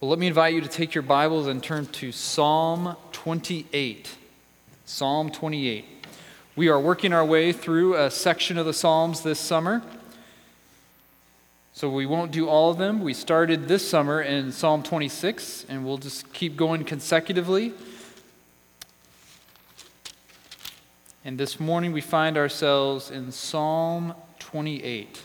[0.00, 4.08] Well, let me invite you to take your Bibles and turn to Psalm 28.
[4.86, 5.84] Psalm 28.
[6.56, 9.82] We are working our way through a section of the Psalms this summer.
[11.74, 13.02] So we won't do all of them.
[13.02, 17.74] We started this summer in Psalm 26, and we'll just keep going consecutively.
[21.26, 25.24] And this morning we find ourselves in Psalm 28.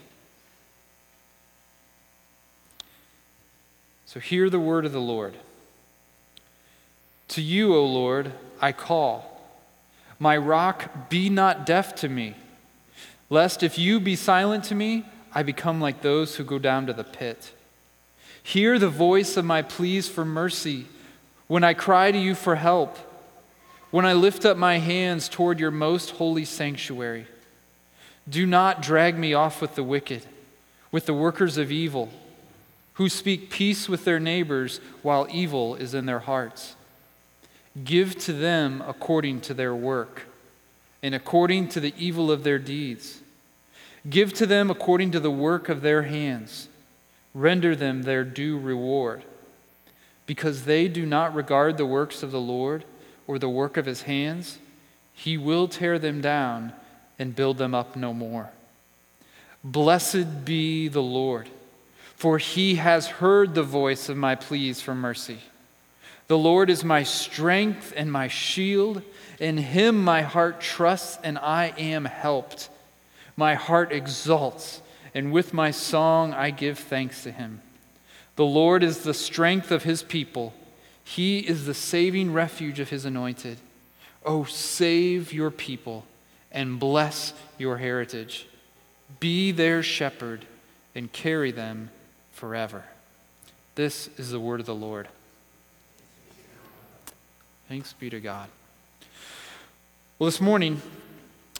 [4.15, 5.33] So hear the word of the Lord.
[7.27, 9.41] To you, O Lord, I call.
[10.19, 12.35] My rock, be not deaf to me,
[13.29, 16.93] lest if you be silent to me, I become like those who go down to
[16.93, 17.51] the pit.
[18.41, 20.85] Hear the voice of my pleas for mercy
[21.47, 22.97] when I cry to you for help,
[23.91, 27.27] when I lift up my hands toward your most holy sanctuary.
[28.29, 30.25] Do not drag me off with the wicked,
[30.89, 32.13] with the workers of evil,
[32.95, 36.75] who speak peace with their neighbors while evil is in their hearts.
[37.83, 40.23] Give to them according to their work
[41.03, 43.21] and according to the evil of their deeds.
[44.09, 46.69] Give to them according to the work of their hands.
[47.33, 49.23] Render them their due reward.
[50.25, 52.85] Because they do not regard the works of the Lord
[53.27, 54.57] or the work of his hands,
[55.13, 56.73] he will tear them down
[57.19, 58.49] and build them up no more.
[59.63, 61.49] Blessed be the Lord,
[62.15, 65.39] for he has heard the voice of my pleas for mercy.
[66.27, 69.01] The Lord is my strength and my shield.
[69.39, 72.69] In him my heart trusts, and I am helped.
[73.37, 74.81] My heart exults,
[75.13, 77.61] and with my song I give thanks to him.
[78.37, 80.53] The Lord is the strength of his people,
[81.03, 83.59] he is the saving refuge of his anointed.
[84.25, 86.05] Oh, save your people
[86.51, 88.47] and bless your heritage.
[89.19, 90.45] Be their shepherd
[90.95, 91.91] and carry them
[92.35, 92.83] forever.
[93.75, 95.07] This is the word of the Lord.
[97.69, 98.49] Thanks be to God.
[100.19, 100.81] Well, this morning,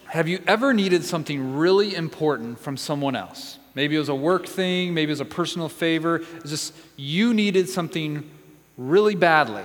[0.06, 3.58] have you ever needed something really important from someone else?
[3.74, 6.16] Maybe it was a work thing, maybe it was a personal favor.
[6.36, 8.30] It's just you needed something
[8.76, 9.64] really badly.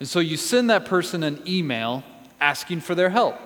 [0.00, 2.02] And so you send that person an email
[2.40, 3.36] asking for their help.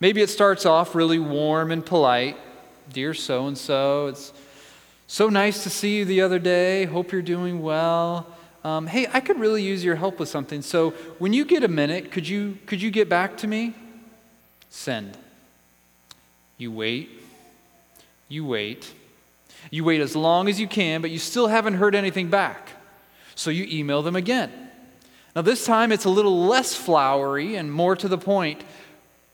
[0.00, 2.36] Maybe it starts off really warm and polite.
[2.90, 4.32] Dear so and so, it's
[5.10, 6.84] so nice to see you the other day.
[6.84, 8.26] Hope you're doing well
[8.62, 10.60] um, hey, I could really use your help with something.
[10.62, 13.74] So when you get a minute, could you, could you get back to me?
[14.68, 15.16] Send.
[16.58, 17.08] You wait.
[18.28, 18.92] You wait.
[19.70, 22.70] You wait as long as you can, but you still haven't heard anything back.
[23.34, 24.52] So you email them again.
[25.34, 28.62] Now, this time it's a little less flowery and more to the point.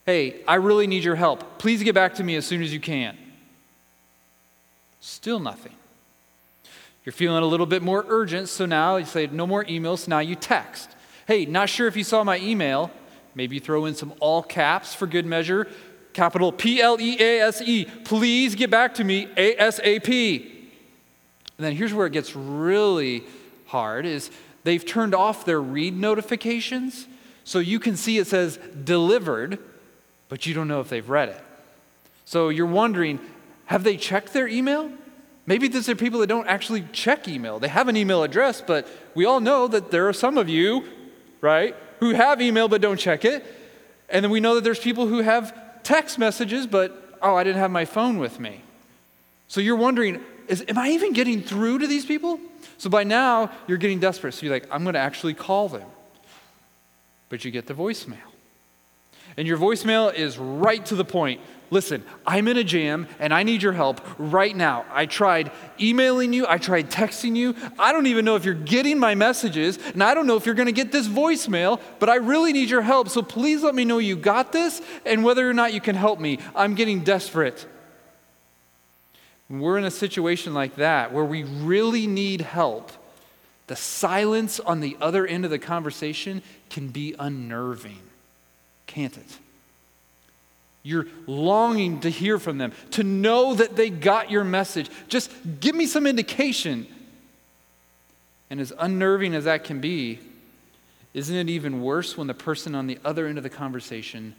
[0.04, 1.58] Hey, I really need your help.
[1.58, 3.16] Please get back to me as soon as you can.
[5.06, 5.72] Still nothing.
[7.05, 10.19] You're feeling a little bit more urgent, so now you say, no more emails, now
[10.19, 10.91] you text.
[11.28, 12.91] Hey, not sure if you saw my email.
[13.37, 15.69] Maybe throw in some all caps for good measure.
[16.12, 17.84] Capital P L E A S E.
[17.84, 20.41] Please get back to me ASAP.
[20.41, 23.23] And then here's where it gets really
[23.67, 24.33] hard is
[24.65, 27.06] they've turned off their read notifications.
[27.44, 29.61] So you can see it says delivered,
[30.28, 31.41] but you don't know if they've read it.
[32.25, 33.21] So you're wondering,
[33.66, 34.91] have they checked their email?
[35.47, 37.59] Maybe these are people that don't actually check email.
[37.60, 40.84] They have an email address, but we all know that there are some of you,
[41.41, 43.44] right, who have email but don't check it.
[44.09, 47.59] And then we know that there's people who have text messages, but oh, I didn't
[47.59, 48.62] have my phone with me.
[49.49, 52.41] So you're wondering, is, am I even getting through to these people?
[52.78, 54.34] So by now, you're getting desperate.
[54.34, 55.88] So you're like, I'm going to actually call them.
[57.28, 58.19] But you get the voicemail.
[59.37, 61.41] And your voicemail is right to the point.
[61.71, 64.85] Listen, I'm in a jam and I need your help right now.
[64.93, 67.57] I tried emailing you, I tried texting you.
[67.79, 70.55] I don't even know if you're getting my messages, and I don't know if you're
[70.55, 73.09] going to get this voicemail, but I really need your help.
[73.09, 76.21] So please let me know you got this and whether or not you can help
[76.21, 76.39] me.
[76.55, 77.67] I'm getting desperate.
[79.51, 82.93] we're in a situation like that where we really need help.
[83.67, 87.99] The silence on the other end of the conversation can be unnerving,
[88.87, 89.38] can't it?
[90.83, 94.88] You're longing to hear from them, to know that they got your message.
[95.09, 96.87] Just give me some indication.
[98.50, 100.21] And as unnerving as that can be,
[101.12, 104.35] isn't it even worse when the person on the other end of the conversation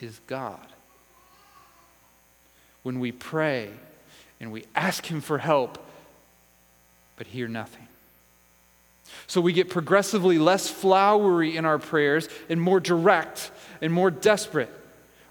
[0.00, 0.66] is God?
[2.82, 3.70] When we pray
[4.40, 5.78] and we ask Him for help,
[7.16, 7.86] but hear nothing.
[9.26, 14.70] So we get progressively less flowery in our prayers and more direct and more desperate.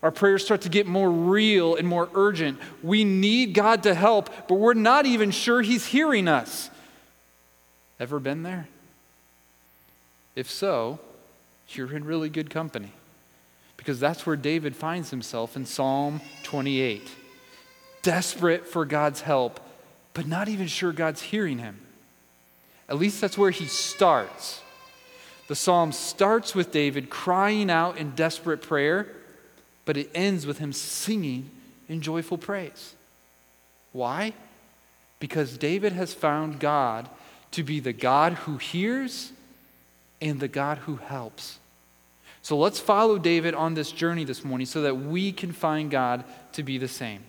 [0.02, 2.60] Our prayers start to get more real and more urgent.
[2.82, 6.70] We need God to help, but we're not even sure He's hearing us.
[8.00, 8.68] Ever been there?
[10.36, 11.00] If so,
[11.70, 12.94] you're in really good company.
[13.76, 17.10] Because that's where David finds himself in Psalm 28.
[18.02, 19.60] Desperate for God's help,
[20.14, 21.80] but not even sure God's hearing him.
[22.88, 24.62] At least that's where he starts.
[25.50, 29.08] The psalm starts with David crying out in desperate prayer,
[29.84, 31.50] but it ends with him singing
[31.88, 32.94] in joyful praise.
[33.92, 34.34] Why?
[35.20, 37.10] Because David has found God
[37.54, 39.32] to be the God who hears
[40.22, 41.58] and the God who helps.
[42.44, 46.26] So let's follow David on this journey this morning so that we can find God
[46.54, 47.24] to be the same.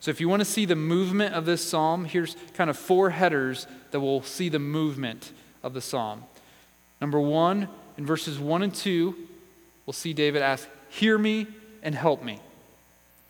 [0.00, 3.08] So if you want to see the movement of this psalm, here's kind of four
[3.08, 5.32] headers that will see the movement
[5.62, 6.24] of the psalm.
[7.02, 7.66] Number one,
[7.98, 9.16] in verses one and two,
[9.84, 11.48] we'll see David ask, Hear me
[11.82, 12.38] and help me.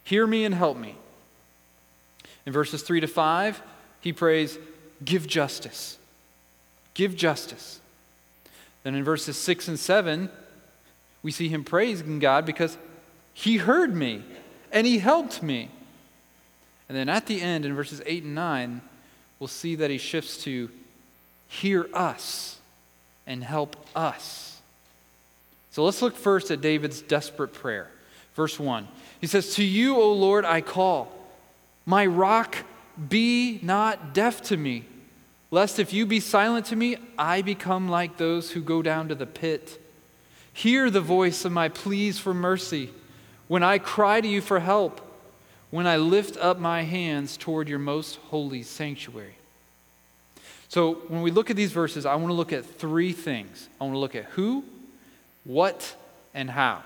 [0.04, 0.94] Hear me and help me.
[2.44, 3.62] In verses three to five,
[4.02, 4.58] he prays,
[5.02, 5.96] Give justice.
[6.92, 7.80] Give justice.
[8.82, 10.28] Then in verses 6 and 7,
[11.22, 12.76] we see him praising God because
[13.32, 14.22] he heard me
[14.70, 15.70] and he helped me.
[16.90, 18.82] And then at the end, in verses 8 and 9,
[19.38, 20.68] we'll see that he shifts to
[21.48, 22.58] hear us
[23.26, 24.60] and help us.
[25.70, 27.88] So let's look first at David's desperate prayer.
[28.34, 28.88] Verse 1.
[29.20, 31.12] He says, To you, O Lord, I call.
[31.86, 32.56] My rock,
[33.08, 34.84] be not deaf to me
[35.52, 39.14] lest if you be silent to me, I become like those who go down to
[39.14, 39.78] the pit.
[40.52, 42.90] Hear the voice of my pleas for mercy
[43.48, 45.00] when I cry to you for help,
[45.70, 49.36] when I lift up my hands toward your most holy sanctuary.
[50.72, 53.68] So, when we look at these verses, I want to look at three things.
[53.78, 54.64] I want to look at who,
[55.44, 55.94] what,
[56.32, 56.82] and how.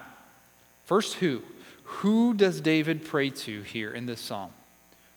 [0.86, 1.40] First, who.
[1.84, 4.50] Who does David pray to here in this psalm?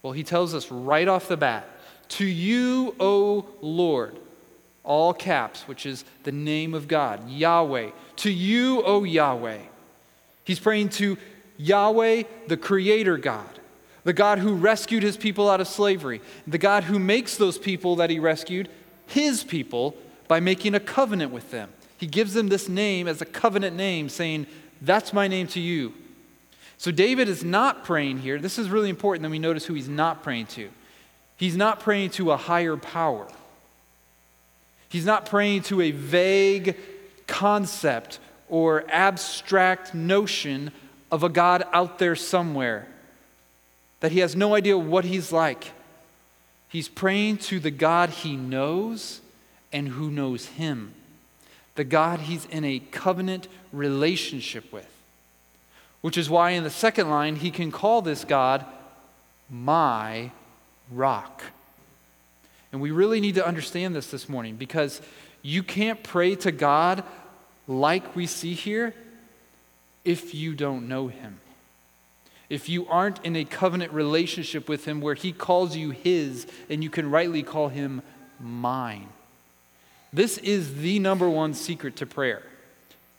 [0.03, 1.67] Well, he tells us right off the bat
[2.09, 4.15] to you, O Lord,
[4.83, 7.89] all caps, which is the name of God, Yahweh.
[8.17, 9.61] To you, O Yahweh.
[10.43, 11.17] He's praying to
[11.57, 13.58] Yahweh, the Creator God,
[14.09, 17.97] the God who rescued his people out of slavery, the God who makes those people
[17.97, 18.67] that he rescued
[19.05, 19.95] his people
[20.27, 21.69] by making a covenant with them.
[21.95, 24.47] He gives them this name as a covenant name, saying,
[24.81, 25.93] That's my name to you.
[26.79, 28.39] So David is not praying here.
[28.39, 30.71] This is really important that we notice who he's not praying to.
[31.37, 33.27] He's not praying to a higher power.
[34.89, 36.75] He's not praying to a vague
[37.27, 38.17] concept
[38.49, 40.71] or abstract notion
[41.11, 42.87] of a God out there somewhere
[43.99, 45.71] that he has no idea what he's like.
[46.69, 49.21] He's praying to the God he knows
[49.71, 50.93] and who knows him,
[51.75, 54.87] the God he's in a covenant relationship with.
[56.01, 58.65] Which is why in the second line, he can call this God
[59.49, 60.31] my
[60.91, 61.43] rock.
[62.71, 65.01] And we really need to understand this this morning because
[65.41, 67.03] you can't pray to God
[67.67, 68.93] like we see here
[70.03, 71.39] if you don't know Him.
[72.49, 76.83] If you aren't in a covenant relationship with Him where He calls you His and
[76.83, 78.01] you can rightly call Him
[78.39, 79.09] mine.
[80.11, 82.43] This is the number one secret to prayer.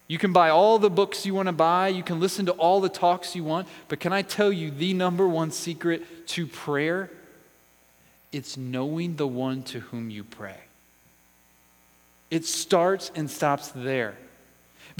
[0.08, 2.80] You can buy all the books you want to buy, you can listen to all
[2.80, 7.10] the talks you want, but can I tell you the number one secret to prayer
[8.32, 10.58] it's knowing the one to whom you pray.
[12.30, 14.16] It starts and stops there.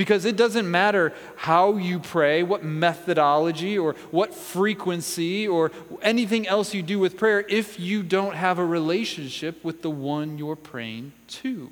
[0.00, 6.72] Because it doesn't matter how you pray, what methodology or what frequency or anything else
[6.72, 11.12] you do with prayer if you don't have a relationship with the one you're praying
[11.28, 11.70] to.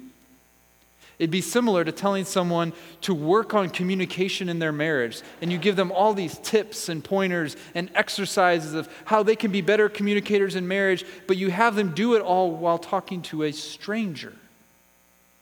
[1.19, 5.57] It'd be similar to telling someone to work on communication in their marriage, and you
[5.57, 9.89] give them all these tips and pointers and exercises of how they can be better
[9.89, 14.35] communicators in marriage, but you have them do it all while talking to a stranger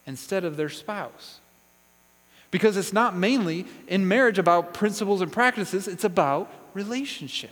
[0.06, 1.40] instead of their spouse.
[2.56, 7.50] Because it's not mainly in marriage about principles and practices, it's about relationship.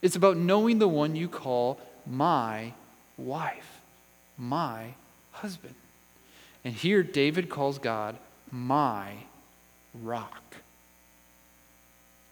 [0.00, 2.72] It's about knowing the one you call my
[3.18, 3.82] wife,
[4.38, 4.94] my
[5.32, 5.74] husband.
[6.64, 8.16] And here David calls God
[8.50, 9.12] my
[9.92, 10.42] rock.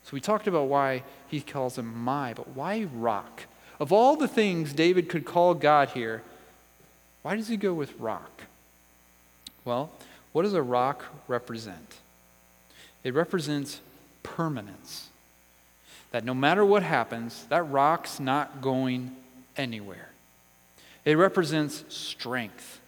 [0.04, 3.42] So we talked about why he calls him my, but why rock?
[3.78, 6.22] Of all the things David could call God here,
[7.20, 8.44] why does he go with rock?
[9.66, 9.92] Well,
[10.32, 11.96] what does a rock represent?
[13.04, 13.80] It represents
[14.22, 15.08] permanence.
[16.12, 19.12] That no matter what happens, that rock's not going
[19.56, 20.10] anywhere.
[21.04, 22.80] It represents strength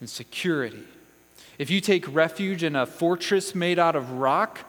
[0.00, 0.82] and security.
[1.58, 4.60] If you take refuge in a fortress made out of rock,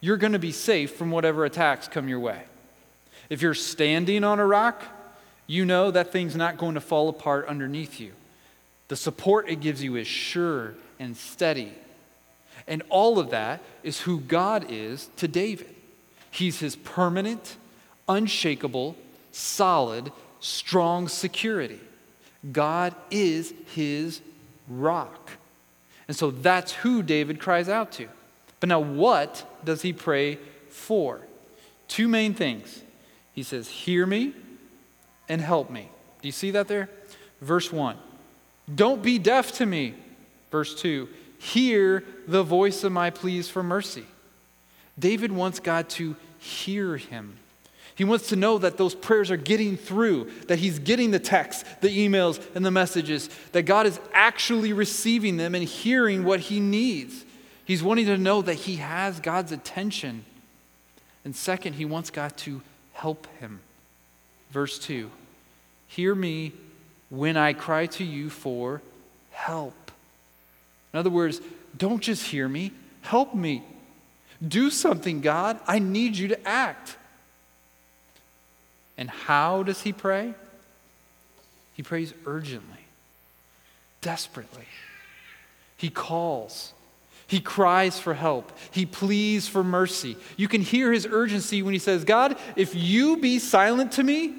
[0.00, 2.42] you're going to be safe from whatever attacks come your way.
[3.28, 4.82] If you're standing on a rock,
[5.46, 8.12] you know that thing's not going to fall apart underneath you.
[8.88, 11.72] The support it gives you is sure and steady.
[12.68, 15.74] And all of that is who God is to David.
[16.30, 17.56] He's his permanent,
[18.08, 18.96] unshakable,
[19.32, 21.80] solid, strong security.
[22.52, 24.20] God is his
[24.68, 25.32] rock.
[26.06, 28.08] And so that's who David cries out to.
[28.60, 30.38] But now, what does he pray
[30.70, 31.20] for?
[31.88, 32.82] Two main things.
[33.34, 34.34] He says, Hear me
[35.28, 35.88] and help me.
[36.20, 36.88] Do you see that there?
[37.40, 37.96] Verse 1
[38.72, 39.94] Don't be deaf to me.
[40.52, 41.08] Verse 2
[41.40, 44.06] Hear the voice of my pleas for mercy.
[44.96, 47.38] David wants God to hear him.
[47.96, 51.64] He wants to know that those prayers are getting through, that he's getting the texts,
[51.80, 56.60] the emails, and the messages, that God is actually receiving them and hearing what he
[56.60, 57.24] needs.
[57.64, 60.24] He's wanting to know that he has God's attention.
[61.24, 63.60] And second, he wants God to help him.
[64.50, 65.10] Verse 2
[65.88, 66.52] Hear me
[67.10, 68.80] when I cry to you for
[69.32, 69.74] help.
[70.92, 71.40] In other words,
[71.76, 73.62] don't just hear me, help me.
[74.46, 75.58] Do something, God.
[75.66, 76.96] I need you to act.
[78.98, 80.34] And how does he pray?
[81.74, 82.86] He prays urgently,
[84.00, 84.66] desperately.
[85.76, 86.72] He calls.
[87.26, 88.52] He cries for help.
[88.70, 90.16] He pleads for mercy.
[90.36, 94.34] You can hear his urgency when he says, God, if you be silent to me,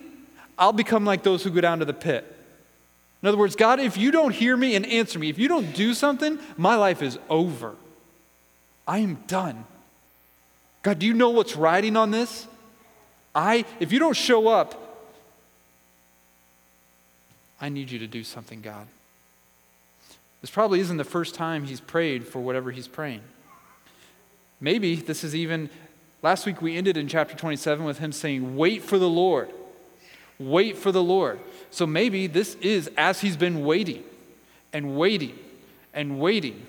[0.57, 2.32] I'll become like those who go down to the pit.
[3.23, 5.73] In other words, God, if you don't hear me and answer me, if you don't
[5.73, 7.73] do something, my life is over.
[8.85, 9.63] I am done.
[10.81, 12.45] God, do you know what's riding on this?
[13.33, 14.77] I, if you don't show up,
[17.61, 18.87] I need you to do something, God.
[20.41, 23.21] This probably isn't the first time he's prayed for whatever he's praying.
[24.59, 25.69] Maybe this is even,
[26.21, 29.49] last week we ended in chapter 27 with him saying, Wait for the Lord.
[30.39, 31.39] Wait for the Lord.
[31.71, 34.03] So maybe this is as he's been waiting
[34.71, 35.37] and waiting
[35.93, 36.65] and waiting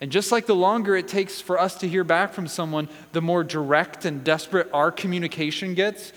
[0.00, 3.22] and just like the longer it takes for us to hear back from someone, the
[3.22, 6.12] more direct and desperate our communication gets.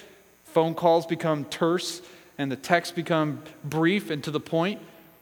[0.45, 2.01] Phone calls become terse
[2.37, 4.81] and the texts become brief and to the point.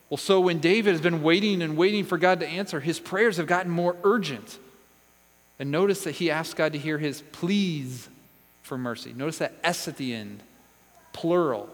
[0.09, 3.37] Well, so when David has been waiting and waiting for God to answer, his prayers
[3.37, 4.57] have gotten more urgent.
[5.59, 8.07] And notice that he asks God to hear his pleas
[8.63, 9.13] for mercy.
[9.13, 10.41] Notice that S at the end,
[11.17, 11.67] plural,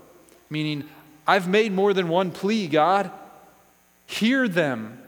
[0.50, 0.86] meaning,
[1.28, 3.12] I've made more than one plea, God.
[4.08, 5.00] Hear them.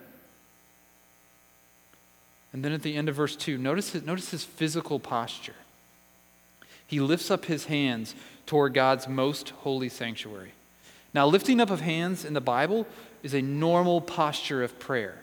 [2.51, 5.55] And then at the end of verse 2, notice his, notice his physical posture.
[6.85, 8.13] He lifts up his hands
[8.45, 10.51] toward God's most holy sanctuary.
[11.13, 12.85] Now, lifting up of hands in the Bible
[13.23, 15.15] is a normal posture of prayer.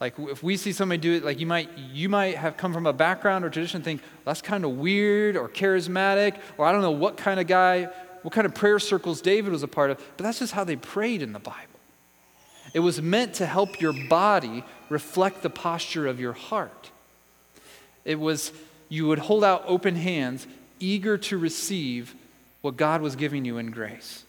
[0.00, 2.86] Like if we see somebody do it, like you might you might have come from
[2.86, 6.90] a background or tradition, think that's kind of weird or charismatic, or I don't know
[6.90, 7.88] what kind of guy,
[8.26, 10.74] what kind of prayer circles David was a part of, but that's just how they
[10.74, 11.78] prayed in the Bible.
[12.74, 16.90] It was meant to help your body reflect the posture of your heart.
[18.04, 18.50] It was,
[18.88, 20.48] you would hold out open hands,
[20.80, 22.16] eager to receive
[22.62, 24.24] what God was giving you in grace.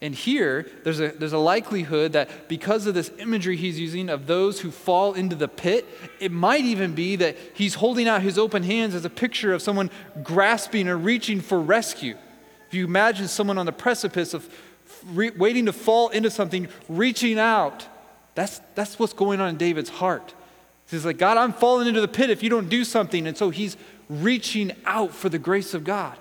[0.00, 4.26] And here, there's a, there's a likelihood that because of this imagery he's using of
[4.26, 5.86] those who fall into the pit,
[6.18, 9.62] it might even be that he's holding out his open hands as a picture of
[9.62, 9.88] someone
[10.24, 12.16] grasping or reaching for rescue.
[12.68, 14.48] If you imagine someone on the precipice of
[15.12, 17.86] re- waiting to fall into something, reaching out.
[18.34, 20.34] That's, that's what's going on in David's heart.
[20.90, 23.26] He's like, God, I'm falling into the pit if you don't do something.
[23.26, 23.76] And so he's
[24.08, 26.16] reaching out for the grace of God.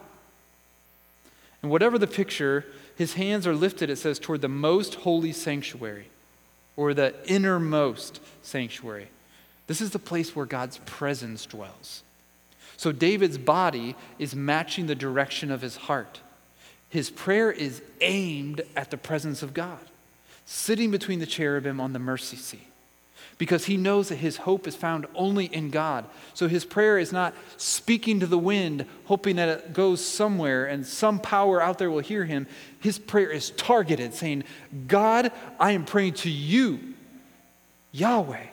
[1.61, 6.07] And whatever the picture, his hands are lifted, it says, toward the most holy sanctuary
[6.75, 9.07] or the innermost sanctuary.
[9.67, 12.03] This is the place where God's presence dwells.
[12.77, 16.21] So David's body is matching the direction of his heart.
[16.89, 19.79] His prayer is aimed at the presence of God,
[20.45, 22.67] sitting between the cherubim on the mercy seat,
[23.37, 26.05] because he knows that his hope is found only in God.
[26.33, 30.85] So his prayer is not speaking to the wind, hoping that it goes somewhere and
[30.87, 32.47] some power out there will hear him.
[32.79, 34.43] His prayer is targeted, saying,
[34.87, 36.79] God, I am praying to you,
[37.91, 38.47] Yahweh,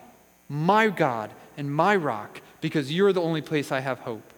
[0.48, 4.32] my God and my rock, because you're the only place I have hope.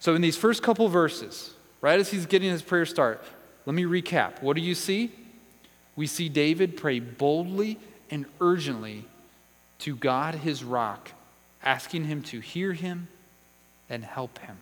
[0.00, 1.53] So in these first couple verses,
[1.84, 3.22] right as he's getting his prayer start,
[3.66, 4.40] let me recap.
[4.40, 5.10] What do you see?
[5.96, 7.78] We see David pray boldly
[8.10, 9.04] and urgently
[9.80, 11.10] to God, his rock,
[11.62, 13.08] asking him to hear him
[13.90, 14.56] and help him.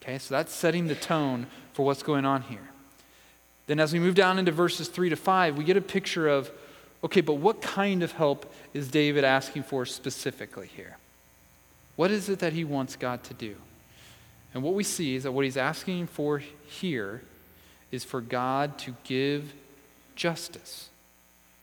[0.00, 2.68] Okay, so that's setting the tone for what's going on here.
[3.66, 6.48] Then, as we move down into verses 3 to 5, we get a picture of
[7.02, 10.96] okay, but what kind of help is David asking for specifically here?
[11.96, 13.56] What is it that he wants God to do?
[14.54, 17.20] And what we see is that what he's asking for here
[17.90, 19.52] is for God to give
[20.14, 20.88] justice.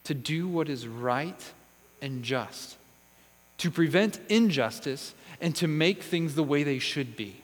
[0.03, 1.51] to do what is right
[2.01, 2.77] and just,
[3.59, 7.41] to prevent injustice, and to make things the way they should be.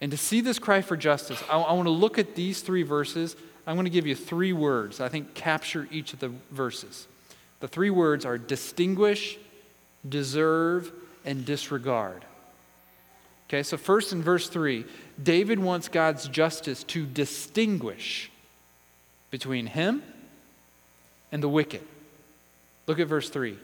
[0.00, 2.82] And to see this cry for justice, I, I want to look at these three
[2.82, 3.34] verses.
[3.66, 7.06] I'm going to give you three words I think capture each of the verses.
[7.60, 9.38] The three words are distinguish,
[10.08, 10.92] deserve,
[11.24, 12.24] and disregard.
[13.48, 14.84] Okay, so first in verse 3,
[15.22, 18.30] David wants God's justice to distinguish
[19.30, 20.02] between him
[21.32, 21.80] and the wicked.
[22.86, 23.56] Look at verse 3.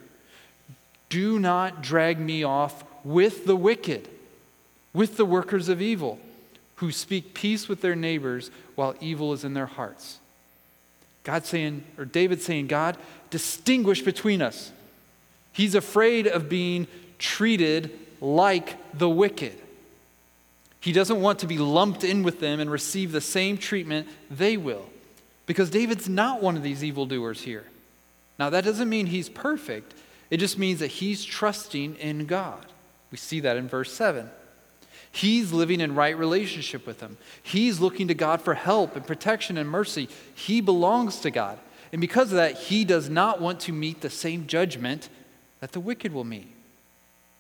[1.11, 4.09] Do not drag me off with the wicked,
[4.95, 6.19] with the workers of evil,
[6.77, 10.19] who speak peace with their neighbors while evil is in their hearts.
[11.25, 12.97] God saying, or David saying, God,
[13.29, 14.73] distinguish between us.
[15.53, 16.87] He's afraid of being
[17.19, 19.59] treated like the wicked.
[20.85, 24.59] He doesn't want to be lumped in with them and receive the same treatment they
[24.59, 24.85] will.
[25.47, 27.65] Because David's not one of these evildoers here.
[28.39, 29.95] Now, that doesn't mean he's perfect,
[30.29, 32.67] it just means that he's trusting in God.
[33.11, 34.29] We see that in verse 7.
[35.11, 37.17] He's living in right relationship with Him.
[37.43, 40.11] He's looking to God for help and protection and mercy.
[40.35, 41.59] He belongs to God.
[41.93, 45.09] And because of that, he does not want to meet the same judgment
[45.61, 46.49] that the wicked will meet.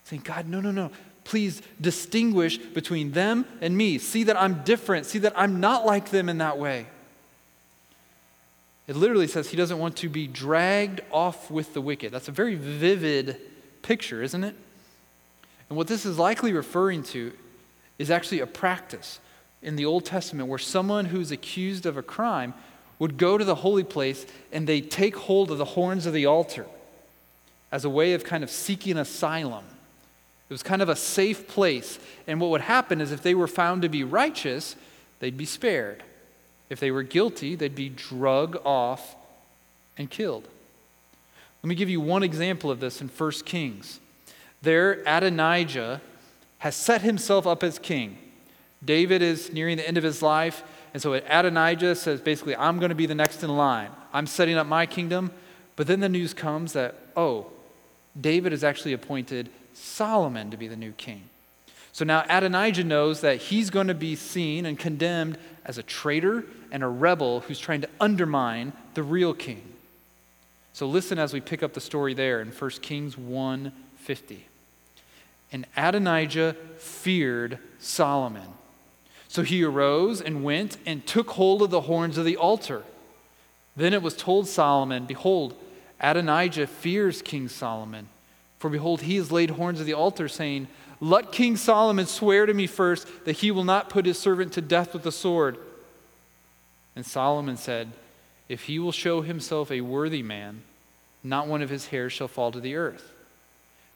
[0.04, 0.90] Saying, God, no, no, no.
[1.24, 3.98] Please distinguish between them and me.
[3.98, 5.06] See that I'm different.
[5.06, 6.86] See that I'm not like them in that way.
[8.86, 12.12] It literally says he doesn't want to be dragged off with the wicked.
[12.12, 13.40] That's a very vivid
[13.82, 14.54] picture, isn't it?
[15.68, 17.32] And what this is likely referring to
[17.98, 19.20] is actually a practice
[19.62, 22.52] in the Old Testament where someone who's accused of a crime
[22.98, 26.26] would go to the holy place and they take hold of the horns of the
[26.26, 26.66] altar
[27.72, 29.64] as a way of kind of seeking asylum.
[30.54, 31.98] It was kind of a safe place.
[32.28, 34.76] And what would happen is if they were found to be righteous,
[35.18, 36.04] they'd be spared.
[36.70, 39.16] If they were guilty, they'd be drug off
[39.98, 40.46] and killed.
[41.60, 43.98] Let me give you one example of this in 1 Kings.
[44.62, 46.00] There, Adonijah
[46.58, 48.16] has set himself up as king.
[48.84, 52.90] David is nearing the end of his life, and so Adonijah says basically, I'm going
[52.90, 53.90] to be the next in line.
[54.12, 55.32] I'm setting up my kingdom.
[55.74, 57.48] But then the news comes that, oh,
[58.20, 61.22] David is actually appointed Solomon to be the new king.
[61.92, 66.44] So now Adonijah knows that he's going to be seen and condemned as a traitor
[66.72, 69.62] and a rebel who's trying to undermine the real king.
[70.72, 74.40] So listen as we pick up the story there in 1 Kings 1:50.
[75.52, 78.48] And Adonijah feared Solomon.
[79.28, 82.82] So he arose and went and took hold of the horns of the altar.
[83.76, 85.54] Then it was told Solomon, Behold,
[86.00, 88.08] Adonijah fears King Solomon.
[88.64, 92.54] For behold, he has laid horns of the altar, saying, Let King Solomon swear to
[92.54, 95.58] me first that he will not put his servant to death with the sword.
[96.96, 97.92] And Solomon said,
[98.48, 100.62] If he will show himself a worthy man,
[101.22, 103.12] not one of his hairs shall fall to the earth.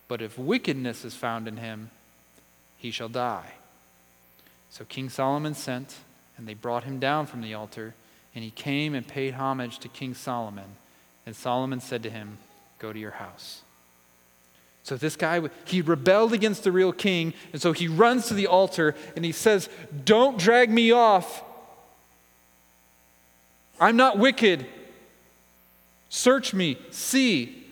[0.06, 1.88] But if wickedness is found in him,
[2.76, 3.52] he shall die.
[4.68, 5.94] So King Solomon sent,
[6.36, 7.94] and they brought him down from the altar,
[8.34, 10.76] and he came and paid homage to King Solomon.
[11.24, 12.36] And Solomon said to him,
[12.78, 13.62] Go to your house.
[14.82, 18.46] So this guy, he rebelled against the real king, and so he runs to the
[18.46, 19.68] altar and he says,
[20.04, 21.42] Don't drag me off.
[23.80, 24.66] I'm not wicked.
[26.08, 27.66] Search me, see.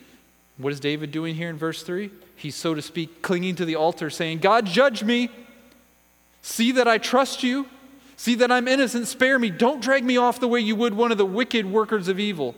[0.57, 2.11] What is David doing here in verse 3?
[2.37, 5.29] he's, so to speak, clinging to the altar, saying, God, judge me.
[6.41, 7.67] See that I trust you.
[8.15, 9.07] See that I'm innocent.
[9.07, 9.49] Spare me.
[9.49, 12.55] Don't drag me off the way you would one of the wicked workers of evil.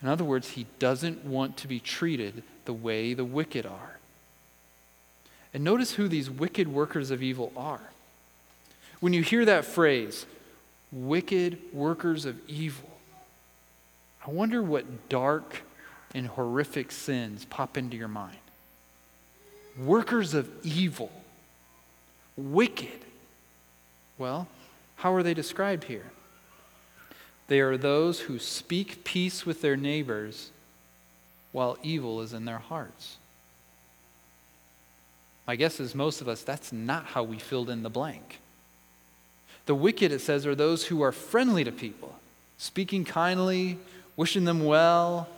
[0.00, 3.98] In other words, he doesn't want to be treated the way the wicked are.
[5.54, 7.80] And notice who these wicked workers of evil are.
[9.00, 10.26] When you hear that phrase,
[10.92, 12.90] wicked workers of evil,
[14.26, 15.62] I wonder what dark
[16.14, 18.36] and horrific sins pop into your mind
[19.78, 21.10] workers of evil,
[22.36, 23.00] wicked.
[24.18, 24.48] Well,
[24.96, 26.06] how are they described here?
[27.48, 30.50] They are those who speak peace with their neighbors
[31.56, 33.16] while evil is in their hearts.
[35.46, 38.40] My guess is most of us, that's not how we filled in the blank.
[39.64, 42.14] The wicked, it says, are those who are friendly to people,
[42.58, 43.78] speaking kindly,
[44.16, 45.30] wishing them well,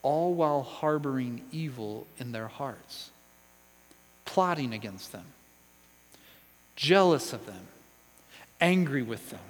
[0.00, 3.10] all while harboring evil in their hearts
[4.24, 5.26] plotting against them,
[6.76, 7.66] jealous of them,
[8.58, 9.40] angry with them,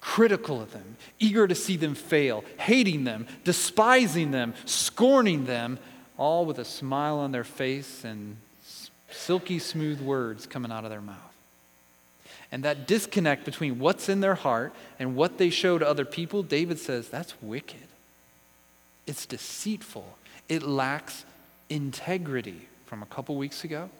[0.00, 5.78] critical of them, eager to see them fail, hating them, despising them, scorning them,
[6.16, 8.36] all with a smile on their face and
[9.10, 11.16] silky smooth words coming out of their mouth.
[12.52, 16.42] And that disconnect between what's in their heart and what they show to other people,
[16.42, 17.76] David says, that's wicked.
[19.06, 20.16] it's deceitful,
[20.48, 21.24] it lacks
[21.68, 23.90] integrity from a couple weeks ago.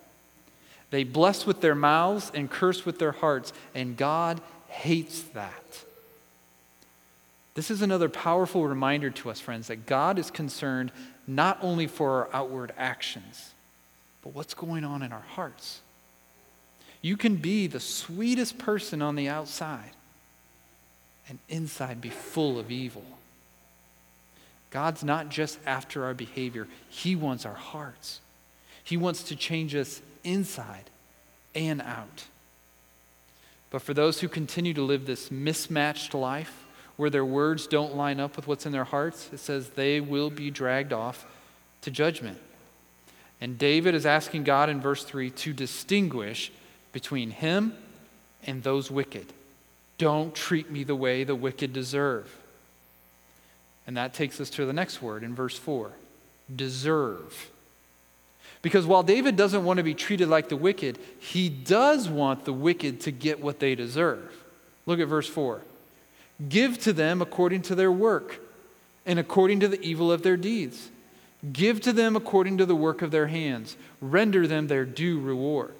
[0.90, 5.84] They bless with their mouths and curse with their hearts, and God hates that.
[7.61, 10.92] This is another powerful reminder to us, friends, that God is concerned
[11.27, 13.53] not only for our outward actions,
[14.23, 15.83] but what's going on in our hearts.
[17.03, 19.90] You can be the sweetest person on the outside
[21.29, 23.05] and inside be full of evil.
[24.70, 28.20] God's not just after our behavior, He wants our hearts.
[28.83, 30.88] He wants to change us inside
[31.55, 32.25] and out.
[33.70, 36.60] But for those who continue to live this mismatched life,
[37.00, 40.28] where their words don't line up with what's in their hearts, it says they will
[40.28, 41.24] be dragged off
[41.80, 42.36] to judgment.
[43.40, 46.52] And David is asking God in verse 3 to distinguish
[46.92, 47.72] between him
[48.46, 49.32] and those wicked.
[49.96, 52.36] Don't treat me the way the wicked deserve.
[53.86, 55.92] And that takes us to the next word in verse 4
[56.54, 57.48] deserve.
[58.60, 62.52] Because while David doesn't want to be treated like the wicked, he does want the
[62.52, 64.36] wicked to get what they deserve.
[64.84, 65.62] Look at verse 4
[66.48, 68.40] Give to them according to their work
[69.05, 70.88] and according to the evil of their deeds.
[71.53, 73.76] Give to them according to the work of their hands.
[74.00, 75.74] Render them their due reward.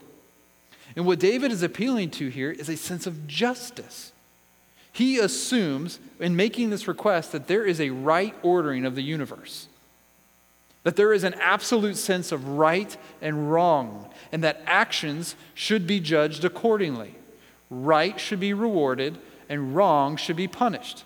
[0.96, 4.12] And what David is appealing to here is a sense of justice.
[4.92, 9.68] He assumes, in making this request, that there is a right ordering of the universe,
[10.83, 16.01] that there is an absolute sense of right and wrong, and that actions should be
[16.01, 17.14] judged accordingly.
[17.70, 19.18] Right should be rewarded,
[19.51, 21.05] and wrong should be punished.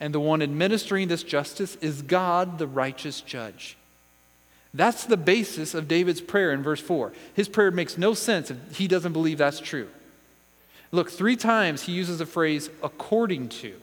[0.00, 3.76] And the one administering this justice is God, the righteous judge.
[4.72, 7.12] That's the basis of David's prayer in verse 4.
[7.34, 9.88] His prayer makes no sense if he doesn't believe that's true.
[10.92, 13.74] Look, three times he uses the phrase according to.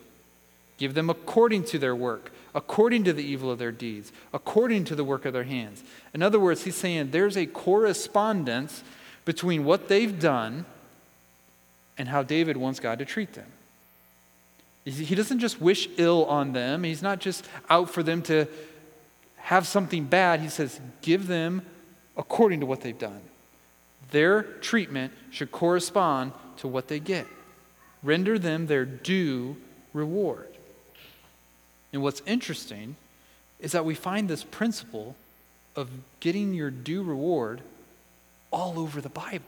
[0.77, 4.95] Give them according to their work, according to the evil of their deeds, according to
[4.95, 5.83] the work of their hands.
[6.13, 8.83] In other words, he's saying there's a correspondence
[9.25, 10.65] between what they've done
[11.97, 13.47] and how David wants God to treat them.
[14.85, 18.47] He doesn't just wish ill on them, he's not just out for them to
[19.37, 21.63] have something bad, he says, give them
[22.15, 23.21] according to what they've done.
[24.11, 27.25] Their treatment should correspond to what they get.
[28.03, 29.57] Render them their due
[29.93, 30.47] reward.
[31.91, 32.95] And what's interesting
[33.59, 35.15] is that we find this principle
[35.75, 37.61] of getting your due reward
[38.51, 39.45] all over the Bible.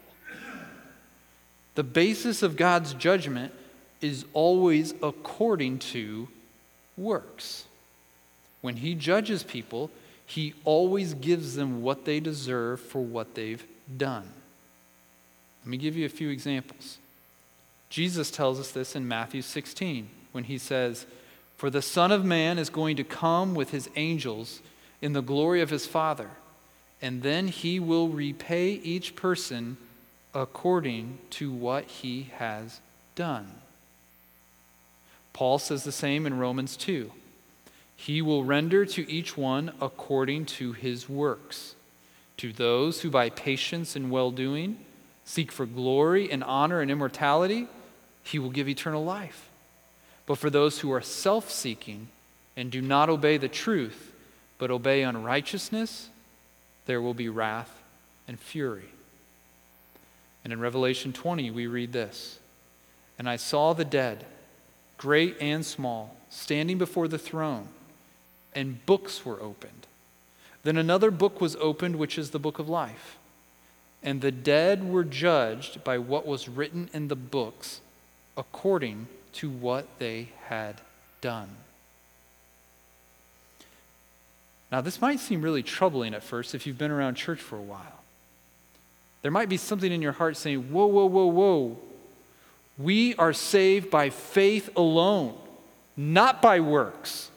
[1.75, 3.53] The basis of God's judgment
[4.01, 6.27] is always according to
[6.97, 7.65] works.
[8.61, 9.91] When he judges people,
[10.25, 13.63] he always gives them what they deserve for what they've
[13.95, 14.27] done.
[15.63, 16.97] Let me give you a few examples.
[17.89, 21.05] Jesus tells us this in Matthew 16 when he says,
[21.55, 24.61] For the Son of Man is going to come with his angels
[25.01, 26.29] in the glory of his Father,
[27.01, 29.77] and then he will repay each person
[30.33, 32.81] according to what he has
[33.15, 33.51] done.
[35.37, 37.11] Paul says the same in Romans 2.
[37.95, 41.75] He will render to each one according to his works.
[42.37, 44.79] To those who by patience and well doing
[45.25, 47.67] seek for glory and honor and immortality,
[48.23, 49.47] he will give eternal life.
[50.25, 52.07] But for those who are self seeking
[52.55, 54.11] and do not obey the truth,
[54.57, 56.09] but obey unrighteousness,
[56.87, 57.79] there will be wrath
[58.27, 58.89] and fury.
[60.43, 62.39] And in Revelation 20, we read this
[63.19, 64.25] And I saw the dead,
[64.97, 67.67] great and small, standing before the throne
[68.57, 69.85] and books were opened.
[70.63, 73.17] Then another book was opened, which is the book of life.
[74.01, 77.81] And the dead were judged by what was written in the books
[78.35, 80.81] according to what they had
[81.21, 81.49] done.
[84.71, 87.61] Now, this might seem really troubling at first if you've been around church for a
[87.61, 88.01] while.
[89.21, 91.77] There might be something in your heart saying, Whoa, whoa, whoa, whoa.
[92.77, 95.35] We are saved by faith alone,
[95.95, 97.31] not by works.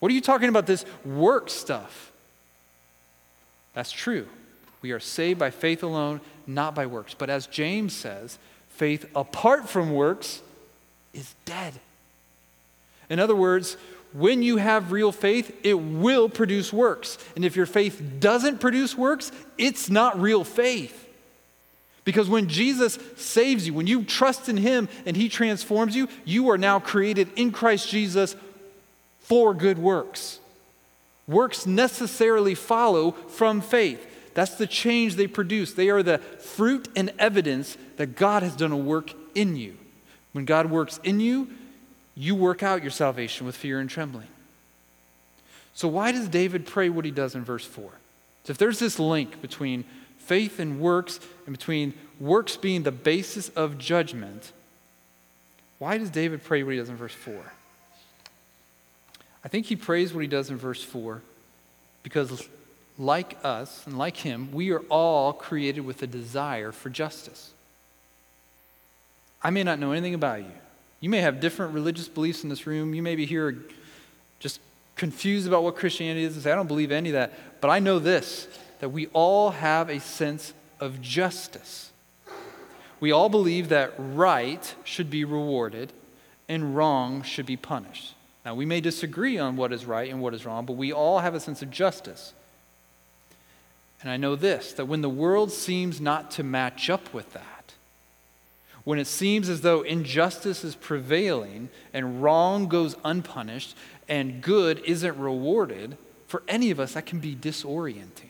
[0.00, 2.10] What are you talking about this work stuff?
[3.74, 4.26] That's true.
[4.82, 7.14] We are saved by faith alone, not by works.
[7.14, 8.38] But as James says,
[8.70, 10.40] faith apart from works
[11.12, 11.74] is dead.
[13.08, 13.76] In other words,
[14.12, 17.18] when you have real faith, it will produce works.
[17.36, 21.06] And if your faith doesn't produce works, it's not real faith.
[22.10, 26.50] Because when Jesus saves you, when you trust in Him and He transforms you, you
[26.50, 28.34] are now created in Christ Jesus
[29.20, 30.40] for good works.
[31.28, 34.04] Works necessarily follow from faith.
[34.34, 35.72] That's the change they produce.
[35.72, 39.76] They are the fruit and evidence that God has done a work in you.
[40.32, 41.46] When God works in you,
[42.16, 44.26] you work out your salvation with fear and trembling.
[45.74, 47.88] So, why does David pray what he does in verse 4?
[48.46, 49.84] So, if there's this link between
[50.20, 54.52] faith and works, and between works being the basis of judgment,
[55.78, 57.34] why does David pray what he does in verse 4?
[59.44, 61.22] I think he prays what he does in verse 4
[62.02, 62.46] because,
[62.98, 67.52] like us and like him, we are all created with a desire for justice.
[69.42, 70.52] I may not know anything about you.
[71.00, 72.92] You may have different religious beliefs in this room.
[72.92, 73.56] You may be here
[74.38, 74.60] just
[74.96, 77.60] confused about what Christianity is and say, I don't believe any of that.
[77.62, 78.46] But I know this
[78.80, 81.92] that we all have a sense of justice.
[82.98, 85.92] We all believe that right should be rewarded
[86.48, 88.14] and wrong should be punished.
[88.44, 91.20] Now, we may disagree on what is right and what is wrong, but we all
[91.20, 92.32] have a sense of justice.
[94.02, 97.74] And I know this that when the world seems not to match up with that,
[98.84, 103.76] when it seems as though injustice is prevailing and wrong goes unpunished
[104.08, 108.29] and good isn't rewarded, for any of us, that can be disorienting.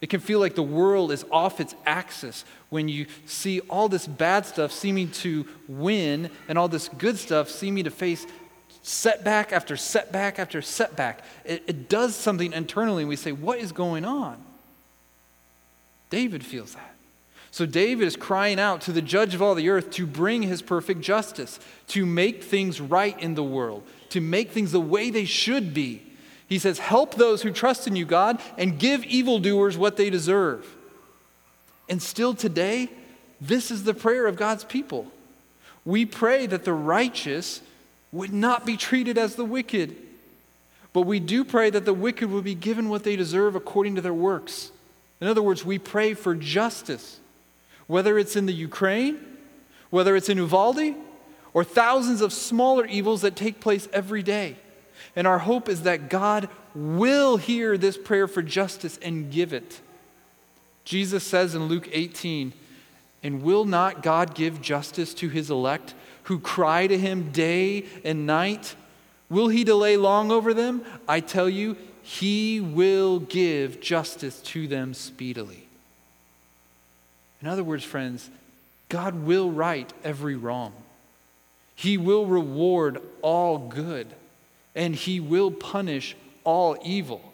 [0.00, 4.06] It can feel like the world is off its axis when you see all this
[4.06, 8.26] bad stuff seeming to win and all this good stuff seeming to face
[8.82, 11.24] setback after setback after setback.
[11.44, 14.36] It, it does something internally, and we say, What is going on?
[16.10, 16.94] David feels that.
[17.50, 20.60] So David is crying out to the judge of all the earth to bring his
[20.60, 25.24] perfect justice, to make things right in the world, to make things the way they
[25.24, 26.02] should be.
[26.48, 30.66] He says, Help those who trust in you, God, and give evildoers what they deserve.
[31.88, 32.88] And still today,
[33.40, 35.06] this is the prayer of God's people.
[35.84, 37.60] We pray that the righteous
[38.12, 39.94] would not be treated as the wicked,
[40.92, 44.00] but we do pray that the wicked will be given what they deserve according to
[44.00, 44.70] their works.
[45.20, 47.20] In other words, we pray for justice,
[47.86, 49.18] whether it's in the Ukraine,
[49.90, 50.94] whether it's in Uvalde,
[51.54, 54.56] or thousands of smaller evils that take place every day.
[55.16, 59.80] And our hope is that God will hear this prayer for justice and give it.
[60.84, 62.52] Jesus says in Luke 18,
[63.22, 68.26] And will not God give justice to his elect who cry to him day and
[68.26, 68.76] night?
[69.30, 70.84] Will he delay long over them?
[71.08, 75.66] I tell you, he will give justice to them speedily.
[77.40, 78.30] In other words, friends,
[78.88, 80.72] God will right every wrong.
[81.74, 84.08] He will reward all good
[84.76, 87.32] and he will punish all evil.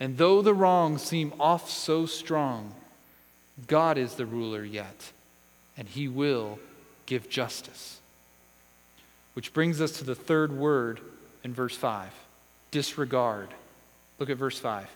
[0.00, 2.74] And though the wrongs seem off so strong,
[3.68, 5.12] God is the ruler yet,
[5.78, 6.58] and he will
[7.06, 8.00] give justice.
[9.34, 11.00] Which brings us to the third word
[11.44, 12.10] in verse 5
[12.72, 13.48] disregard.
[14.18, 14.86] Look at verse 5.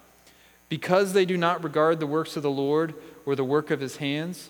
[0.68, 2.94] Because they do not regard the works of the Lord
[3.26, 4.48] or the work of his hands,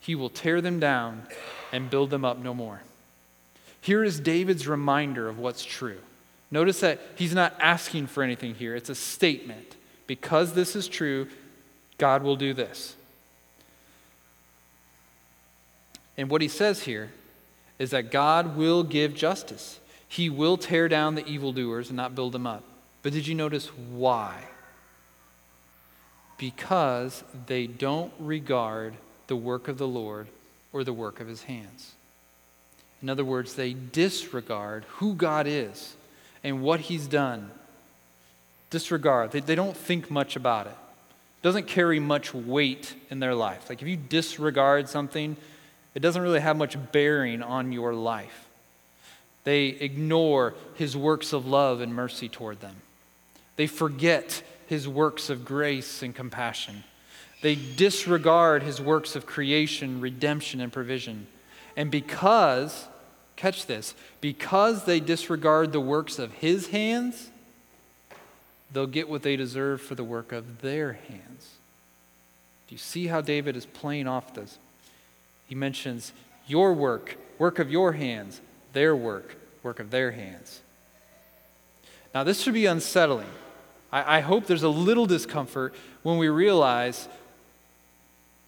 [0.00, 1.22] he will tear them down
[1.70, 2.80] and build them up no more.
[3.82, 5.98] Here is David's reminder of what's true.
[6.52, 9.74] Notice that he's not asking for anything here, it's a statement.
[10.06, 11.26] Because this is true,
[11.96, 12.94] God will do this.
[16.18, 17.10] And what he says here
[17.78, 19.80] is that God will give justice.
[20.06, 22.62] He will tear down the evildoers and not build them up.
[23.02, 24.44] But did you notice why?
[26.36, 28.94] Because they don't regard
[29.26, 30.26] the work of the Lord
[30.72, 31.92] or the work of his hands.
[33.00, 35.96] In other words, they disregard who God is
[36.44, 37.50] and what he's done.
[38.70, 39.32] Disregard.
[39.32, 40.70] They, they don't think much about it.
[40.70, 41.42] it.
[41.42, 43.68] Doesn't carry much weight in their life.
[43.68, 45.36] Like if you disregard something,
[45.94, 48.48] it doesn't really have much bearing on your life.
[49.44, 52.76] They ignore his works of love and mercy toward them.
[53.56, 56.84] They forget his works of grace and compassion.
[57.42, 61.26] They disregard his works of creation, redemption, and provision.
[61.76, 62.86] And because
[63.42, 63.96] Catch this.
[64.20, 67.28] Because they disregard the works of his hands,
[68.72, 71.56] they'll get what they deserve for the work of their hands.
[72.68, 74.58] Do you see how David is playing off this?
[75.48, 76.12] He mentions
[76.46, 78.40] your work, work of your hands,
[78.74, 80.60] their work, work of their hands.
[82.14, 83.26] Now, this should be unsettling.
[83.90, 85.74] I, I hope there's a little discomfort
[86.04, 87.08] when we realize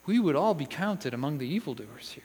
[0.06, 2.22] we would all be counted among the evildoers here.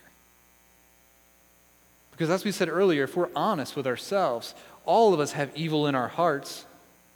[2.20, 4.54] Because as we said earlier, if we're honest with ourselves,
[4.84, 6.66] all of us have evil in our hearts,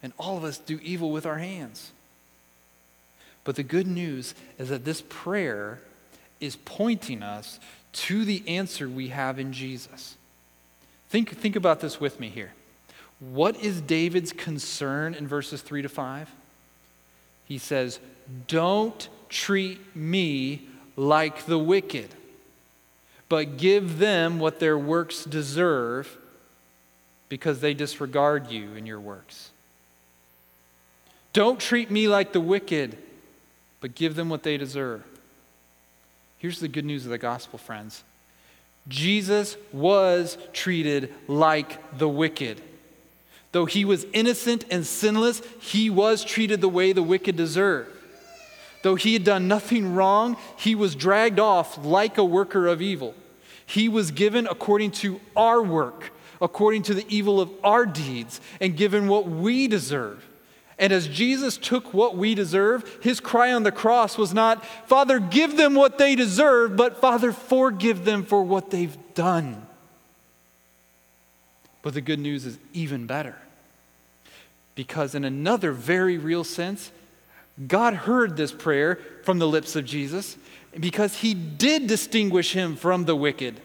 [0.02, 1.92] and all of us do evil with our hands.
[3.44, 5.82] But the good news is that this prayer
[6.40, 7.60] is pointing us
[7.92, 10.16] to the answer we have in Jesus.
[11.10, 12.54] Think, think about this with me here.
[13.20, 16.30] What is David's concern in verses 3 to 5?
[17.46, 18.00] He says,
[18.48, 20.62] Don't treat me
[20.96, 22.08] like the wicked
[23.30, 26.18] but give them what their works deserve
[27.30, 29.50] because they disregard you and your works.
[31.34, 32.98] Don't treat me like the wicked,
[33.82, 35.04] but give them what they deserve.
[36.38, 38.04] Here's the good news of the gospel, friends
[38.88, 42.62] Jesus was treated like the wicked.
[43.54, 47.88] Though he was innocent and sinless, he was treated the way the wicked deserve.
[48.84, 53.16] Though he had done nothing wrong, he was dragged off like a worker of evil.
[53.66, 58.78] He was given according to our work, according to the evil of our deeds, and
[58.78, 60.24] given what we deserve.
[60.78, 65.18] And as Jesus took what we deserve, his cry on the cross was not, Father,
[65.18, 69.66] give them what they deserve, but Father, forgive them for what they've done.
[71.84, 73.38] But the good news is even better.
[74.76, 76.92] Because, in another very real sense,
[77.68, 80.38] God heard this prayer from the lips of Jesus
[80.80, 83.60] because he did distinguish him from the wicked.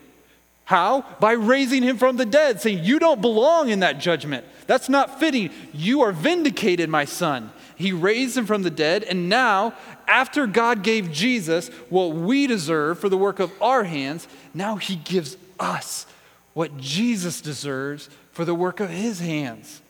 [0.65, 1.07] How?
[1.19, 4.45] By raising him from the dead, saying, You don't belong in that judgment.
[4.67, 5.51] That's not fitting.
[5.73, 7.51] You are vindicated, my son.
[7.75, 9.73] He raised him from the dead, and now,
[10.07, 14.97] after God gave Jesus what we deserve for the work of our hands, now he
[14.97, 16.07] gives us
[16.53, 19.81] what Jesus deserves for the work of his hands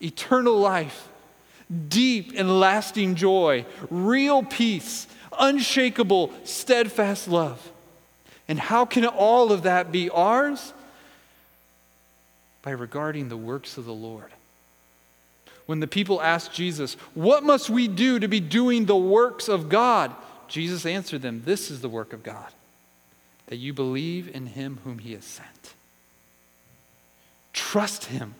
[0.00, 1.08] eternal life,
[1.88, 5.06] deep and lasting joy, real peace,
[5.38, 7.70] unshakable, steadfast love.
[8.48, 10.72] And how can all of that be ours?
[12.62, 14.30] By regarding the works of the Lord.
[15.66, 19.68] When the people asked Jesus, What must we do to be doing the works of
[19.68, 20.14] God?
[20.48, 22.52] Jesus answered them, This is the work of God,
[23.46, 25.74] that you believe in him whom he has sent.
[27.52, 28.34] Trust him.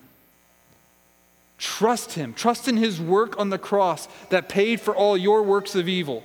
[1.63, 2.35] Trust him.
[2.35, 6.25] Trust in his work on the cross that paid for all your works of evil.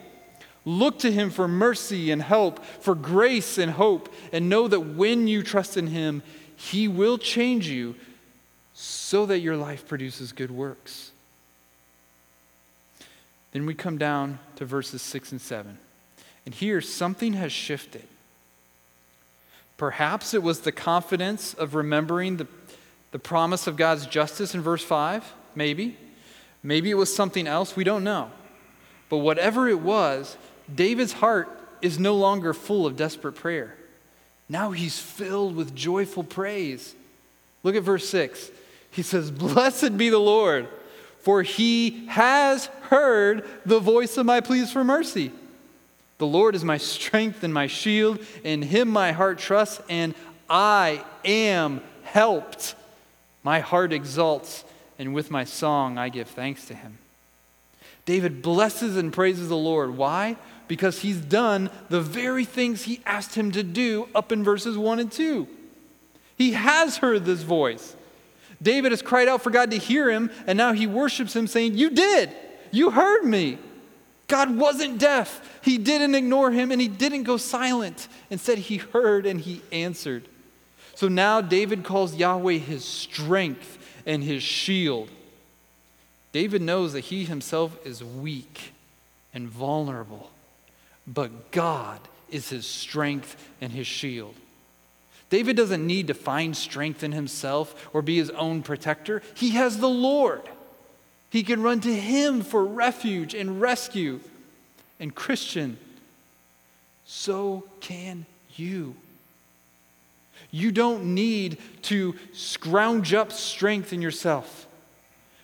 [0.66, 5.28] Look to him for mercy and help, for grace and hope, and know that when
[5.28, 6.24] you trust in him,
[6.56, 7.94] he will change you
[8.74, 11.12] so that your life produces good works.
[13.52, 15.78] Then we come down to verses 6 and 7.
[16.48, 18.08] And here, something has shifted.
[19.78, 22.48] Perhaps it was the confidence of remembering the,
[23.12, 25.24] the promise of God's justice in verse 5,
[25.56, 25.98] maybe.
[26.64, 28.32] Maybe it was something else, we don't know.
[29.10, 30.38] But whatever it was,
[30.74, 31.50] David's heart
[31.82, 33.76] is no longer full of desperate prayer.
[34.50, 36.96] Now he's filled with joyful praise.
[37.64, 38.52] Look at verse 6.
[38.92, 40.68] He says, Blessed be the Lord,
[41.20, 45.32] for he has heard the voice of my pleas for mercy.
[46.18, 48.20] The Lord is my strength and my shield.
[48.44, 50.16] In him my heart trusts, and
[50.50, 52.76] I am helped.
[53.48, 54.66] My heart exalts,
[55.00, 56.98] and with my song I give thanks to him.
[58.06, 59.96] David blesses and praises the Lord.
[59.96, 60.36] Why?
[60.68, 65.00] because he's done the very things he asked him to do up in verses 1
[65.00, 65.48] and 2.
[66.38, 67.96] He has heard this voice.
[68.62, 71.76] David has cried out for God to hear him, and now he worships him, saying,
[71.78, 72.32] You did.
[72.72, 73.60] You heard me.
[74.28, 75.60] God wasn't deaf.
[75.64, 78.08] He didn't ignore him, and he didn't go silent.
[78.30, 80.28] Instead, he heard and he answered.
[80.98, 85.10] So now David calls Yahweh his strength and his shield.
[86.34, 88.74] David knows that he himself is weak
[89.34, 90.32] and vulnerable
[91.08, 94.36] but God is his strength and his shield.
[95.30, 99.22] David doesn't need to find strength in himself or be his own protector.
[99.34, 100.42] He has the Lord.
[101.30, 104.20] He can run to him for refuge and rescue.
[105.00, 105.78] And, Christian,
[107.06, 108.96] so can you.
[110.58, 114.66] You don't need to scrounge up strength in yourself.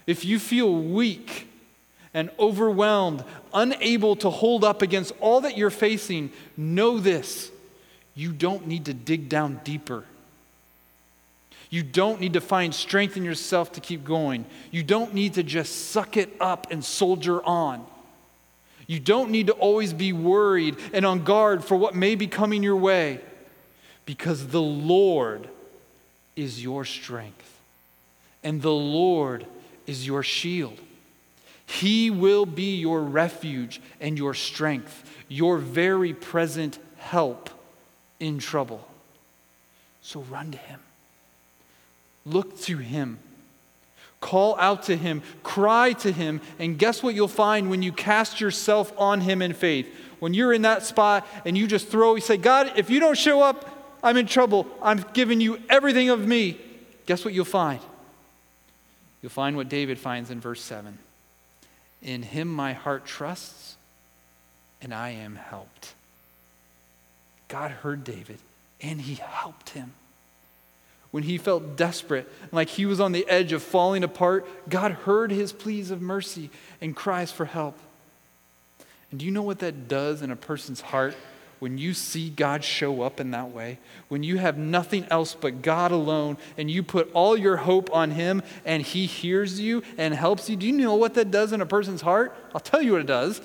[0.08, 1.48] If you feel weak,
[2.16, 3.24] and overwhelmed,
[3.54, 7.52] unable to hold up against all that you're facing, know this
[8.16, 10.04] you don't need to dig down deeper.
[11.72, 14.46] You don't need to find strength in yourself to keep going.
[14.70, 17.84] You don't need to just suck it up and soldier on.
[18.86, 22.62] You don't need to always be worried and on guard for what may be coming
[22.62, 23.22] your way
[24.06, 25.48] because the Lord
[26.36, 27.60] is your strength
[28.44, 29.46] and the Lord
[29.88, 30.78] is your shield.
[31.66, 37.50] He will be your refuge and your strength, your very present help
[38.20, 38.88] in trouble.
[40.02, 40.80] So run to Him.
[42.26, 43.20] Look to Him.
[44.20, 45.22] Call out to Him.
[45.42, 46.42] Cry to Him.
[46.60, 49.88] And guess what you'll find when you cast yourself on Him in faith?
[50.20, 53.18] When you're in that spot and you just throw, you say, God, if you don't
[53.18, 53.70] show up,
[54.04, 54.68] I'm in trouble.
[54.82, 56.58] I'm giving you everything of me.
[57.06, 57.80] Guess what you'll find?
[59.22, 60.98] You'll find what David finds in verse 7.
[62.02, 63.78] In him my heart trusts,
[64.82, 65.94] and I am helped.
[67.48, 68.40] God heard David,
[68.82, 69.94] and he helped him.
[71.14, 75.30] when he felt desperate, like he was on the edge of falling apart, God heard
[75.30, 76.50] his pleas of mercy
[76.82, 77.78] and cries for help.
[79.12, 81.16] And do you know what that does in a person's heart
[81.60, 83.80] when you see God show up in that way?
[84.08, 88.12] When you have nothing else but God alone and you put all your hope on
[88.12, 90.56] him and he hears you and helps you?
[90.56, 92.36] Do you know what that does in a person's heart?
[92.54, 93.42] I'll tell you what it does.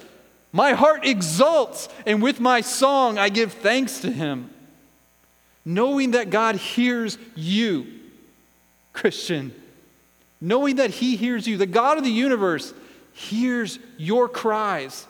[0.52, 4.50] My heart exults, and with my song, I give thanks to him.
[5.64, 7.86] Knowing that God hears you,
[8.94, 9.52] Christian.
[10.40, 12.72] Knowing that he hears you, the God of the universe
[13.12, 15.06] hears your cries.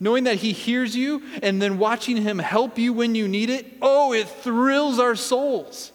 [0.00, 3.66] Knowing that he hears you and then watching him help you when you need it,
[3.82, 5.92] oh, it thrills our souls.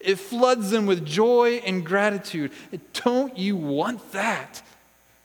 [0.00, 2.52] It floods them with joy and gratitude.
[2.92, 4.62] Don't you want that?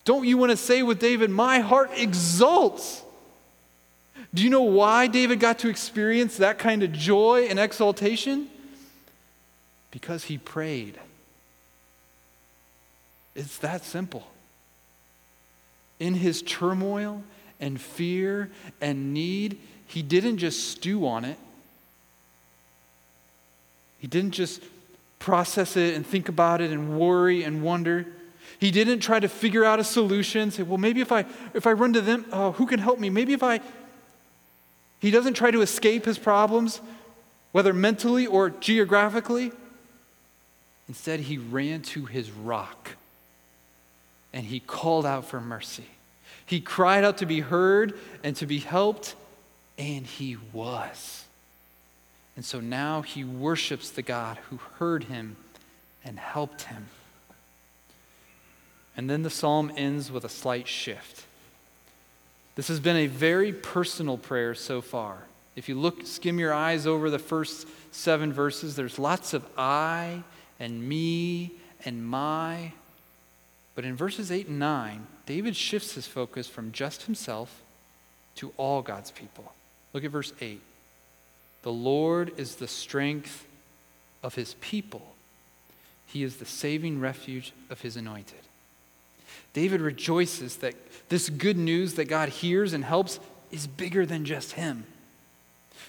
[0.06, 3.04] Don't you want to say with David, My heart exults?
[4.34, 8.48] Do you know why David got to experience that kind of joy and exaltation?
[9.92, 11.00] Because he prayed.
[13.36, 14.28] It's that simple.
[16.00, 17.24] In his turmoil
[17.60, 18.50] and fear
[18.80, 19.58] and need,
[19.88, 21.38] he didn't just stew on it.
[24.00, 24.62] He didn't just
[25.20, 28.06] process it and think about it and worry and wonder.
[28.60, 31.74] He didn't try to figure out a solution, say, well, maybe if I, if I
[31.74, 33.10] run to them, oh, who can help me?
[33.10, 33.62] Maybe if I.
[35.00, 36.82] He doesn't try to escape his problems,
[37.52, 39.52] whether mentally or geographically.
[40.88, 42.96] Instead, he ran to his rock
[44.34, 45.86] and he called out for mercy.
[46.50, 47.94] He cried out to be heard
[48.24, 49.14] and to be helped,
[49.78, 51.26] and he was.
[52.36, 55.36] And so now he worships the God who heard him
[56.04, 56.88] and helped him.
[58.98, 61.24] And then the psalm ends with a slight shift.
[62.56, 65.20] This has been a very personal prayer so far.
[65.56, 70.24] If you look, skim your eyes over the first seven verses, there's lots of I
[70.60, 71.52] and me
[71.86, 72.72] and my.
[73.80, 77.62] But in verses 8 and 9, David shifts his focus from just himself
[78.36, 79.54] to all God's people.
[79.94, 80.60] Look at verse 8.
[81.62, 83.48] The Lord is the strength
[84.22, 85.16] of his people,
[86.06, 88.42] he is the saving refuge of his anointed.
[89.54, 90.76] David rejoices that
[91.08, 93.18] this good news that God hears and helps
[93.50, 94.84] is bigger than just him.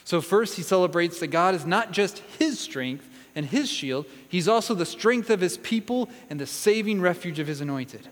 [0.04, 4.48] So, first, he celebrates that God is not just his strength and his shield, he's
[4.48, 8.08] also the strength of his people and the saving refuge of his anointed.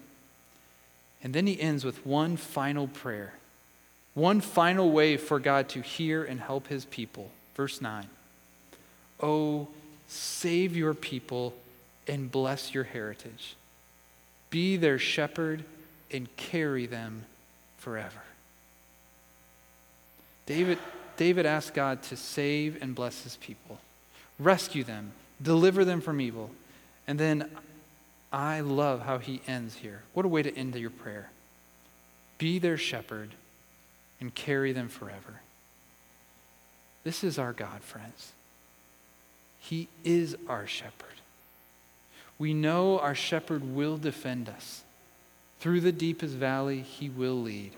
[1.23, 3.35] And then he ends with one final prayer,
[4.15, 7.31] one final way for God to hear and help his people.
[7.55, 8.07] Verse 9
[9.21, 9.69] Oh,
[10.07, 11.55] save your people
[12.07, 13.57] and bless your heritage.
[14.51, 15.65] Be their shepherd
[16.11, 17.25] and carry them
[17.79, 18.23] forever.
[20.47, 20.79] David,
[21.17, 23.79] David asked God to save and bless his people,
[24.39, 26.51] rescue them, deliver them from evil.
[27.07, 27.51] And then
[28.33, 30.03] I love how he ends here.
[30.15, 31.31] What a way to end your prayer.
[32.39, 33.31] Be their shepherd
[34.21, 35.41] and carry them forever.
[37.05, 38.33] This is our God, friends.
[39.61, 41.09] He is our shepherd.
[42.39, 44.83] We know our shepherd will defend us.
[45.61, 47.73] Through the deepest valley, he will lead.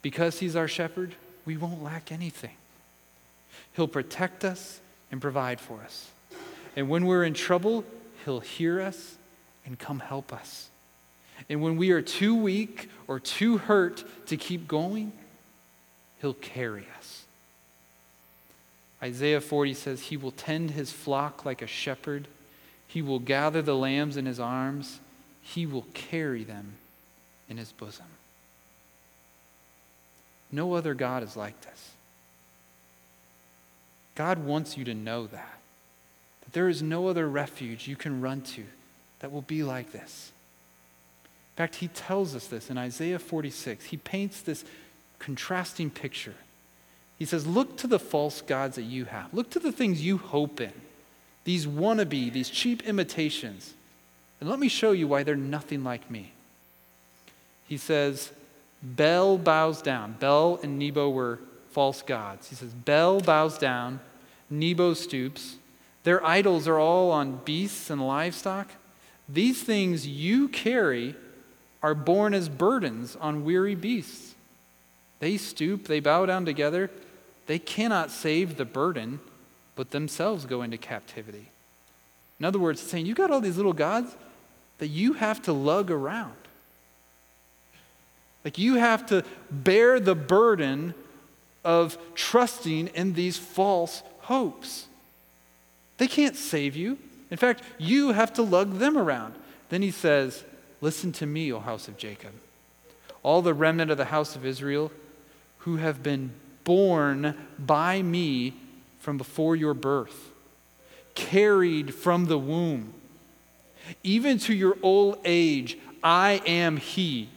[0.00, 2.54] Because he's our shepherd, we won't lack anything.
[3.74, 4.80] He'll protect us
[5.10, 6.08] and provide for us.
[6.76, 7.84] And when we're in trouble,
[8.24, 9.16] he'll hear us
[9.66, 10.68] and come help us.
[11.48, 15.12] And when we are too weak or too hurt to keep going,
[16.20, 17.24] he'll carry us.
[19.02, 22.28] Isaiah 40 says, He will tend his flock like a shepherd.
[22.86, 25.00] He will gather the lambs in his arms,
[25.42, 26.74] he will carry them
[27.48, 28.06] in his bosom.
[30.52, 31.89] No other God is like this.
[34.20, 35.58] God wants you to know that.
[36.42, 38.64] That there is no other refuge you can run to
[39.20, 40.30] that will be like this.
[41.54, 43.86] In fact, he tells us this in Isaiah 46.
[43.86, 44.62] He paints this
[45.18, 46.34] contrasting picture.
[47.18, 50.18] He says, Look to the false gods that you have, look to the things you
[50.18, 50.72] hope in
[51.44, 53.72] these wannabe, these cheap imitations.
[54.38, 56.32] And let me show you why they're nothing like me.
[57.66, 58.32] He says,
[58.82, 60.16] Bel bows down.
[60.20, 61.38] Bel and Nebo were
[61.70, 62.50] false gods.
[62.50, 64.00] He says, Bel bows down,
[64.50, 65.56] Nebo stoops.
[66.02, 68.68] Their idols are all on beasts and livestock.
[69.28, 71.14] These things you carry
[71.82, 74.34] are borne as burdens on weary beasts.
[75.20, 76.90] They stoop, they bow down together.
[77.46, 79.20] They cannot save the burden
[79.80, 81.48] but themselves go into captivity.
[82.38, 84.14] In other words, saying, You got all these little gods
[84.76, 86.34] that you have to lug around.
[88.44, 90.92] Like you have to bear the burden
[91.64, 94.86] of trusting in these false hopes.
[95.98, 96.98] They can't save you.
[97.32, 99.34] In fact, you have to lug them around.
[99.70, 100.44] Then he says,
[100.80, 102.30] Listen to me, O house of Jacob,
[103.24, 104.92] all the remnant of the house of Israel
[105.58, 106.30] who have been
[106.62, 108.54] borne by me
[109.00, 110.30] from before your birth,
[111.16, 112.94] carried from the womb.
[114.04, 117.28] Even to your old age, I am He,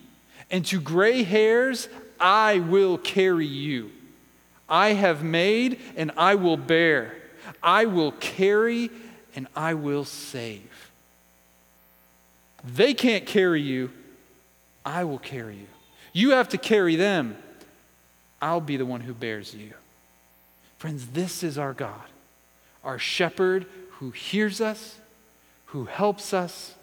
[0.52, 1.90] and to gray hairs,
[2.20, 3.90] I will carry you.
[4.68, 7.14] I have made, and I will bear.
[7.62, 8.90] I will carry,
[9.36, 10.92] and I will save.
[12.64, 13.92] They can't carry you,
[14.86, 15.68] I will carry you.
[16.14, 17.38] You have to carry them.
[18.42, 19.74] I'll be the one who bears you.
[20.78, 22.04] Friends, this is our God,
[22.84, 24.98] our shepherd who hears us,
[25.68, 26.76] who helps us,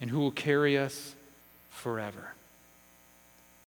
[0.00, 1.14] and who will carry us
[1.70, 2.29] forever.